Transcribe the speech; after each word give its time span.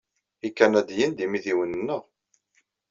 Ikanadiyen 0.47 1.11
d 1.13 1.19
imidiwen-nneɣ. 1.25 2.03